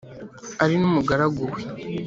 [0.63, 1.59] ari n'umugaragu we;